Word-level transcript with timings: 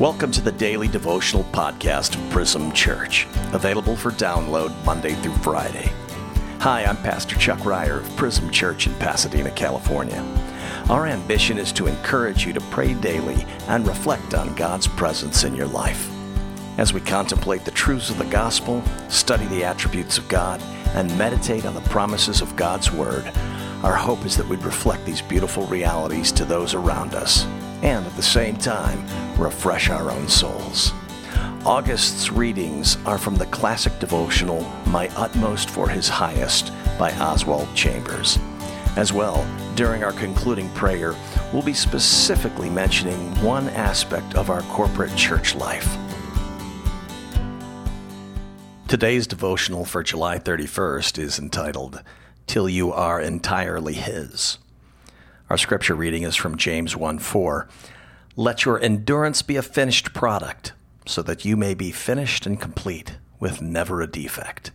Welcome 0.00 0.32
to 0.32 0.40
the 0.40 0.50
daily 0.50 0.88
devotional 0.88 1.44
podcast 1.44 2.16
of 2.16 2.30
Prism 2.30 2.72
Church, 2.72 3.28
available 3.52 3.94
for 3.94 4.10
download 4.10 4.74
Monday 4.84 5.14
through 5.16 5.36
Friday. 5.36 5.92
Hi, 6.60 6.84
I'm 6.84 6.96
Pastor 6.96 7.36
Chuck 7.36 7.64
Ryer 7.64 7.98
of 8.00 8.16
Prism 8.16 8.50
Church 8.50 8.86
in 8.86 8.94
Pasadena, 8.94 9.50
California. 9.50 10.24
Our 10.88 11.06
ambition 11.06 11.58
is 11.58 11.72
to 11.72 11.86
encourage 11.86 12.46
you 12.46 12.54
to 12.54 12.60
pray 12.62 12.94
daily 12.94 13.46
and 13.68 13.86
reflect 13.86 14.34
on 14.34 14.54
God's 14.54 14.88
presence 14.88 15.44
in 15.44 15.54
your 15.54 15.68
life. 15.68 16.10
As 16.78 16.94
we 16.94 17.00
contemplate 17.00 17.64
the 17.66 17.70
truths 17.70 18.08
of 18.08 18.18
the 18.18 18.24
gospel, 18.24 18.82
study 19.08 19.44
the 19.46 19.62
attributes 19.62 20.16
of 20.16 20.26
God, 20.26 20.60
and 20.94 21.16
meditate 21.18 21.66
on 21.66 21.74
the 21.74 21.82
promises 21.82 22.40
of 22.40 22.56
God's 22.56 22.90
Word, 22.90 23.30
our 23.84 23.94
hope 23.94 24.24
is 24.24 24.38
that 24.38 24.48
we'd 24.48 24.64
reflect 24.64 25.04
these 25.04 25.20
beautiful 25.20 25.66
realities 25.66 26.32
to 26.32 26.46
those 26.46 26.74
around 26.74 27.14
us 27.14 27.46
and 27.82 28.06
at 28.06 28.16
the 28.16 28.22
same 28.22 28.56
time 28.56 29.04
refresh 29.40 29.90
our 29.90 30.10
own 30.10 30.28
souls. 30.28 30.92
August's 31.64 32.32
readings 32.32 32.96
are 33.06 33.18
from 33.18 33.36
the 33.36 33.46
classic 33.46 33.96
devotional 34.00 34.62
My 34.86 35.08
Utmost 35.16 35.70
for 35.70 35.88
His 35.88 36.08
Highest 36.08 36.72
by 36.98 37.12
Oswald 37.12 37.68
Chambers. 37.74 38.38
As 38.96 39.12
well, 39.12 39.46
during 39.74 40.04
our 40.04 40.12
concluding 40.12 40.68
prayer, 40.70 41.14
we'll 41.52 41.62
be 41.62 41.72
specifically 41.72 42.68
mentioning 42.68 43.16
one 43.42 43.68
aspect 43.70 44.34
of 44.34 44.50
our 44.50 44.62
corporate 44.62 45.14
church 45.16 45.54
life. 45.54 45.96
Today's 48.88 49.26
devotional 49.26 49.86
for 49.86 50.02
July 50.02 50.38
31st 50.38 51.18
is 51.18 51.38
entitled, 51.38 52.02
Till 52.46 52.68
You 52.68 52.92
Are 52.92 53.20
Entirely 53.20 53.94
His. 53.94 54.58
Our 55.52 55.58
scripture 55.58 55.94
reading 55.94 56.22
is 56.22 56.34
from 56.34 56.56
James 56.56 56.96
1 56.96 57.18
4. 57.18 57.68
Let 58.36 58.64
your 58.64 58.80
endurance 58.80 59.42
be 59.42 59.56
a 59.56 59.62
finished 59.62 60.14
product, 60.14 60.72
so 61.04 61.20
that 61.20 61.44
you 61.44 61.58
may 61.58 61.74
be 61.74 61.90
finished 61.90 62.46
and 62.46 62.58
complete, 62.58 63.18
with 63.38 63.60
never 63.60 64.00
a 64.00 64.06
defect. 64.06 64.70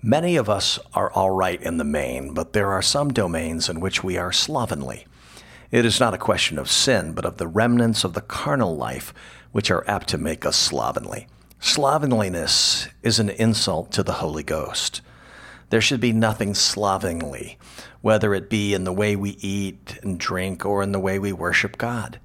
Many 0.00 0.36
of 0.36 0.48
us 0.48 0.78
are 0.94 1.10
all 1.10 1.32
right 1.32 1.60
in 1.60 1.78
the 1.78 1.84
main, 1.84 2.32
but 2.32 2.52
there 2.52 2.70
are 2.70 2.80
some 2.80 3.12
domains 3.12 3.68
in 3.68 3.80
which 3.80 4.04
we 4.04 4.16
are 4.16 4.30
slovenly. 4.30 5.04
It 5.72 5.84
is 5.84 5.98
not 5.98 6.14
a 6.14 6.16
question 6.16 6.56
of 6.56 6.70
sin, 6.70 7.12
but 7.12 7.24
of 7.24 7.38
the 7.38 7.48
remnants 7.48 8.04
of 8.04 8.12
the 8.12 8.20
carnal 8.20 8.76
life 8.76 9.12
which 9.50 9.72
are 9.72 9.84
apt 9.90 10.06
to 10.10 10.16
make 10.16 10.46
us 10.46 10.56
slovenly. 10.56 11.26
Slovenliness 11.58 12.86
is 13.02 13.18
an 13.18 13.30
insult 13.30 13.90
to 13.90 14.04
the 14.04 14.22
Holy 14.22 14.44
Ghost. 14.44 15.00
There 15.70 15.80
should 15.80 16.00
be 16.00 16.12
nothing 16.12 16.54
slovenly, 16.54 17.56
whether 18.00 18.34
it 18.34 18.50
be 18.50 18.74
in 18.74 18.84
the 18.84 18.92
way 18.92 19.16
we 19.16 19.30
eat 19.40 19.98
and 20.02 20.18
drink 20.18 20.66
or 20.66 20.82
in 20.82 20.92
the 20.92 21.00
way 21.00 21.18
we 21.18 21.32
worship 21.32 21.78
God. 21.78 22.18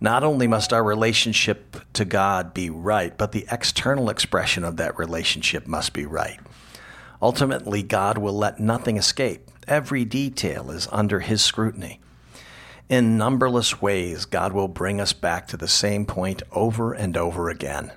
Not 0.00 0.24
only 0.24 0.46
must 0.48 0.72
our 0.72 0.82
relationship 0.82 1.76
to 1.94 2.04
God 2.04 2.52
be 2.52 2.68
right, 2.68 3.16
but 3.16 3.32
the 3.32 3.46
external 3.50 4.10
expression 4.10 4.64
of 4.64 4.76
that 4.76 4.98
relationship 4.98 5.66
must 5.66 5.92
be 5.92 6.04
right. 6.04 6.40
Ultimately, 7.22 7.82
God 7.82 8.18
will 8.18 8.36
let 8.36 8.60
nothing 8.60 8.96
escape. 8.96 9.50
Every 9.68 10.04
detail 10.04 10.70
is 10.70 10.88
under 10.90 11.20
His 11.20 11.42
scrutiny. 11.42 12.00
In 12.88 13.16
numberless 13.16 13.80
ways, 13.80 14.24
God 14.24 14.52
will 14.52 14.68
bring 14.68 15.00
us 15.00 15.12
back 15.12 15.46
to 15.48 15.56
the 15.56 15.68
same 15.68 16.04
point 16.04 16.42
over 16.52 16.92
and 16.92 17.16
over 17.16 17.48
again. 17.48 17.92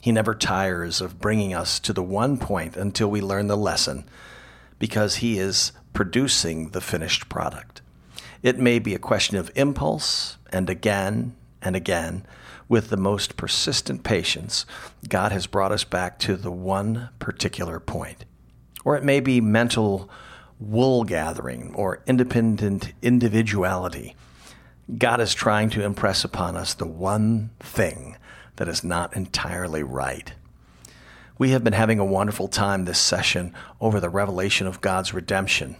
He 0.00 0.12
never 0.12 0.34
tires 0.34 1.00
of 1.00 1.20
bringing 1.20 1.52
us 1.52 1.78
to 1.80 1.92
the 1.92 2.02
one 2.02 2.38
point 2.38 2.76
until 2.76 3.10
we 3.10 3.20
learn 3.20 3.48
the 3.48 3.56
lesson, 3.56 4.04
because 4.78 5.16
He 5.16 5.38
is 5.38 5.72
producing 5.92 6.70
the 6.70 6.80
finished 6.80 7.28
product. 7.28 7.82
It 8.42 8.58
may 8.58 8.78
be 8.78 8.94
a 8.94 8.98
question 8.98 9.36
of 9.36 9.50
impulse, 9.54 10.38
and 10.52 10.70
again 10.70 11.36
and 11.60 11.76
again, 11.76 12.24
with 12.68 12.88
the 12.88 12.96
most 12.96 13.36
persistent 13.36 14.04
patience, 14.04 14.64
God 15.08 15.32
has 15.32 15.46
brought 15.46 15.72
us 15.72 15.84
back 15.84 16.18
to 16.20 16.36
the 16.36 16.52
one 16.52 17.10
particular 17.18 17.80
point. 17.80 18.24
Or 18.84 18.96
it 18.96 19.04
may 19.04 19.20
be 19.20 19.40
mental 19.40 20.08
wool 20.58 21.04
gathering 21.04 21.74
or 21.74 22.02
independent 22.06 22.92
individuality. 23.02 24.14
God 24.96 25.20
is 25.20 25.34
trying 25.34 25.68
to 25.70 25.84
impress 25.84 26.24
upon 26.24 26.56
us 26.56 26.72
the 26.74 26.86
one 26.86 27.50
thing 27.60 28.16
that 28.60 28.68
is 28.68 28.84
not 28.84 29.16
entirely 29.16 29.82
right. 29.82 30.34
We 31.38 31.52
have 31.52 31.64
been 31.64 31.72
having 31.72 31.98
a 31.98 32.04
wonderful 32.04 32.46
time 32.46 32.84
this 32.84 32.98
session 32.98 33.54
over 33.80 34.00
the 34.00 34.10
revelation 34.10 34.66
of 34.66 34.82
God's 34.82 35.14
redemption. 35.14 35.76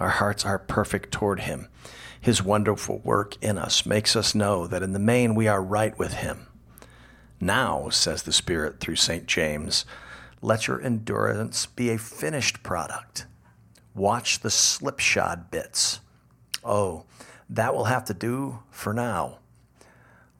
Our 0.00 0.08
hearts 0.08 0.46
are 0.46 0.58
perfect 0.58 1.12
toward 1.12 1.40
Him. 1.40 1.68
His 2.18 2.42
wonderful 2.42 3.02
work 3.04 3.36
in 3.42 3.58
us 3.58 3.84
makes 3.84 4.16
us 4.16 4.34
know 4.34 4.66
that 4.66 4.82
in 4.82 4.94
the 4.94 4.98
main 4.98 5.34
we 5.34 5.46
are 5.46 5.62
right 5.62 5.98
with 5.98 6.14
Him. 6.14 6.46
Now, 7.38 7.90
says 7.90 8.22
the 8.22 8.32
Spirit 8.32 8.80
through 8.80 8.96
St. 8.96 9.26
James, 9.26 9.84
let 10.40 10.66
your 10.66 10.80
endurance 10.80 11.66
be 11.66 11.90
a 11.90 11.98
finished 11.98 12.62
product. 12.62 13.26
Watch 13.94 14.40
the 14.40 14.50
slipshod 14.50 15.50
bits. 15.50 16.00
Oh, 16.64 17.04
that 17.50 17.74
will 17.74 17.84
have 17.84 18.06
to 18.06 18.14
do 18.14 18.60
for 18.70 18.94
now. 18.94 19.36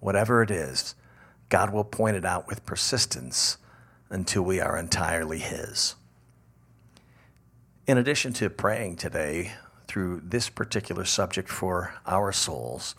Whatever 0.00 0.42
it 0.42 0.50
is, 0.50 0.94
God 1.52 1.70
will 1.70 1.84
point 1.84 2.16
it 2.16 2.24
out 2.24 2.48
with 2.48 2.64
persistence 2.64 3.58
until 4.08 4.40
we 4.40 4.58
are 4.58 4.78
entirely 4.78 5.38
His. 5.38 5.96
In 7.86 7.98
addition 7.98 8.32
to 8.32 8.48
praying 8.48 8.96
today 8.96 9.52
through 9.86 10.22
this 10.24 10.48
particular 10.48 11.04
subject 11.04 11.50
for 11.50 11.92
our 12.06 12.32
souls, 12.32 12.94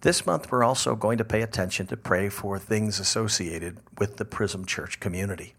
this 0.00 0.26
month 0.26 0.50
we're 0.50 0.64
also 0.64 0.96
going 0.96 1.18
to 1.18 1.24
pay 1.24 1.40
attention 1.40 1.86
to 1.86 1.96
pray 1.96 2.28
for 2.28 2.58
things 2.58 2.98
associated 2.98 3.78
with 3.96 4.16
the 4.16 4.24
Prism 4.24 4.64
Church 4.64 4.98
community. 4.98 5.54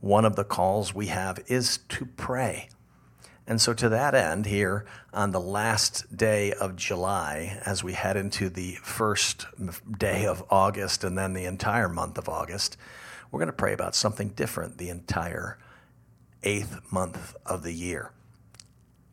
One 0.00 0.24
of 0.24 0.36
the 0.36 0.44
calls 0.44 0.94
we 0.94 1.08
have 1.08 1.40
is 1.48 1.78
to 1.88 2.06
pray. 2.06 2.68
And 3.46 3.60
so, 3.60 3.74
to 3.74 3.90
that 3.90 4.14
end, 4.14 4.46
here 4.46 4.86
on 5.12 5.32
the 5.32 5.40
last 5.40 6.16
day 6.16 6.52
of 6.52 6.76
July, 6.76 7.60
as 7.66 7.84
we 7.84 7.92
head 7.92 8.16
into 8.16 8.48
the 8.48 8.76
first 8.82 9.46
day 9.98 10.24
of 10.24 10.42
August 10.50 11.04
and 11.04 11.18
then 11.18 11.34
the 11.34 11.44
entire 11.44 11.88
month 11.88 12.16
of 12.16 12.28
August, 12.28 12.78
we're 13.30 13.40
going 13.40 13.48
to 13.48 13.52
pray 13.52 13.74
about 13.74 13.94
something 13.94 14.30
different 14.30 14.78
the 14.78 14.88
entire 14.88 15.58
eighth 16.42 16.80
month 16.90 17.36
of 17.44 17.62
the 17.62 17.72
year. 17.72 18.12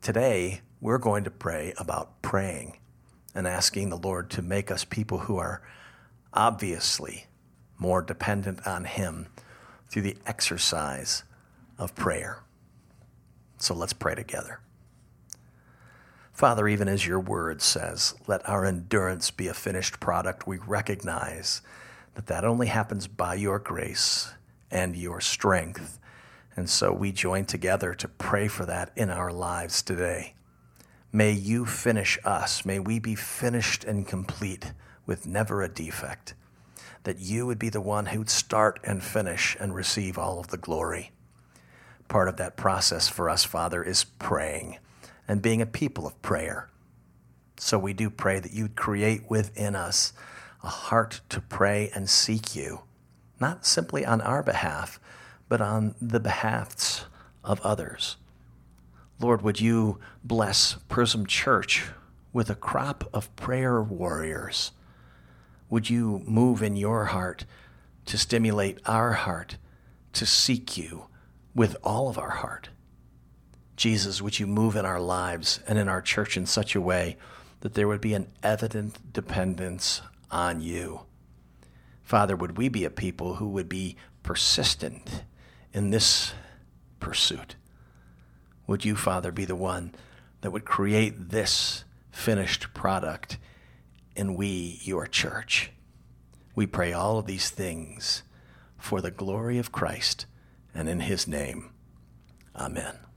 Today, 0.02 0.62
we're 0.80 0.98
going 0.98 1.26
to 1.26 1.32
pray 1.32 1.74
about 1.78 2.22
praying 2.22 2.78
and 3.36 3.48
asking 3.48 3.90
the 3.90 3.98
Lord 3.98 4.30
to 4.32 4.42
make 4.42 4.72
us 4.72 4.86
people 4.86 5.20
who 5.20 5.38
are 5.38 5.62
obviously 6.34 7.26
more 7.78 8.02
dependent 8.02 8.66
on 8.66 8.86
Him 8.86 9.28
through 9.90 10.04
the 10.04 10.18
exercise 10.26 11.24
of 11.78 11.96
prayer. 11.96 12.44
So 13.62 13.76
let's 13.76 13.94
pray 13.94 14.16
together. 14.16 14.60
Father, 16.34 16.68
even 16.68 16.88
as 16.88 17.06
your 17.06 17.20
word 17.20 17.62
says, 17.62 18.16
let 18.26 18.48
our 18.50 18.66
endurance 18.66 19.30
be 19.30 19.48
a 19.48 19.54
finished 19.54 20.00
product, 20.00 20.48
we 20.48 20.58
recognize 20.58 21.62
that 22.16 22.26
that 22.26 22.44
only 22.44 22.68
happens 22.68 23.06
by 23.06 23.36
your 23.36 23.60
grace 23.60 24.34
and 24.72 24.96
your 24.96 25.22
strength. 25.22 26.00
And 26.56 26.68
so 26.68 26.92
we 26.92 27.12
join 27.12 27.46
together 27.46 27.94
to 27.94 28.08
pray 28.08 28.48
for 28.48 28.66
that 28.66 28.92
in 28.96 29.12
our 29.12 29.32
lives 29.32 29.84
today. 29.84 30.34
May 31.14 31.32
you 31.32 31.66
finish 31.66 32.18
us. 32.24 32.66
May 32.66 32.80
we 32.80 32.98
be 32.98 33.14
finished 33.14 33.84
and 33.84 34.08
complete 34.08 34.74
with 35.06 35.28
never 35.28 35.62
a 35.62 35.70
defect. 35.70 36.34
That 37.04 37.20
you 37.20 37.46
would 37.46 37.60
be 37.60 37.70
the 37.70 37.82
one 37.82 38.08
who'd 38.08 38.30
start 38.30 38.80
and 38.84 39.04
finish 39.04 39.56
and 39.60 39.76
receive 39.76 40.18
all 40.18 40.40
of 40.40 40.48
the 40.48 40.58
glory 40.58 41.12
part 42.12 42.28
of 42.28 42.36
that 42.36 42.58
process 42.58 43.08
for 43.08 43.30
us, 43.30 43.46
Father, 43.46 43.82
is 43.82 44.04
praying 44.04 44.78
and 45.30 45.42
being 45.42 45.62
a 45.62 45.66
people 45.66 46.06
of 46.06 46.22
prayer. 46.22 46.70
So 47.56 47.80
we 47.80 47.94
do 47.94 48.10
pray 48.10 48.42
that 48.42 48.52
you'd 48.52 48.76
create 48.76 49.30
within 49.30 49.76
us 49.76 50.12
a 50.62 50.68
heart 50.68 51.22
to 51.30 51.40
pray 51.40 51.90
and 51.96 52.10
seek 52.10 52.54
you, 52.54 52.82
not 53.40 53.66
simply 53.66 54.06
on 54.06 54.20
our 54.20 54.44
behalf, 54.44 55.00
but 55.48 55.62
on 55.62 55.96
the 56.02 56.20
behalfs 56.20 57.06
of 57.46 57.62
others. 57.62 58.18
Lord, 59.18 59.42
would 59.42 59.62
you 59.62 59.98
bless 60.22 60.76
Prism 60.90 61.26
Church 61.26 61.86
with 62.34 62.50
a 62.50 62.56
crop 62.56 63.10
of 63.14 63.34
prayer 63.38 63.82
warriors? 63.82 64.74
Would 65.70 65.90
you 65.90 66.24
move 66.26 66.62
in 66.62 66.76
your 66.76 67.06
heart 67.06 67.46
to 68.08 68.18
stimulate 68.18 68.80
our 68.86 69.14
heart 69.14 69.56
to 70.12 70.26
seek 70.26 70.78
you 70.78 71.06
with 71.54 71.76
all 71.84 72.10
of 72.10 72.18
our 72.18 72.30
heart. 72.30 72.70
Jesus, 73.76 74.22
would 74.22 74.40
you 74.40 74.48
move 74.48 74.76
in 74.76 74.86
our 74.86 75.00
lives 75.00 75.60
and 75.68 75.80
in 75.80 75.88
our 75.88 76.02
church 76.02 76.38
in 76.38 76.46
such 76.46 76.76
a 76.76 76.82
way 76.82 77.18
that 77.62 77.74
there 77.74 77.88
would 77.88 78.02
be 78.02 78.14
an 78.14 78.28
evident 78.44 79.14
dependence 79.14 80.02
on 80.30 80.62
you? 80.62 81.02
Father, 82.04 82.36
would 82.36 82.58
we 82.58 82.70
be 82.70 82.86
a 82.86 82.90
people 82.90 83.36
who 83.36 83.48
would 83.50 83.70
be 83.70 83.96
persistent 84.24 85.24
in 85.74 85.90
this 85.90 86.34
pursuit? 87.00 87.56
Would 88.68 88.86
you, 88.86 88.96
Father, 88.96 89.32
be 89.32 89.46
the 89.46 89.56
one 89.56 89.94
that 90.42 90.52
would 90.52 90.66
create 90.66 91.30
this 91.30 91.84
finished 92.12 92.74
product 92.74 93.38
and 94.16 94.36
we, 94.36 94.80
your 94.82 95.08
church. 95.08 95.72
We 96.56 96.68
pray 96.68 96.92
all 96.94 97.18
of 97.18 97.26
these 97.26 97.50
things 97.50 98.24
for 98.78 99.02
the 99.02 99.12
glory 99.12 99.58
of 99.58 99.72
Christ 99.72 100.26
and 100.74 100.90
in 100.90 101.02
his 101.02 101.28
name. 101.28 101.72
Amen. 102.56 103.11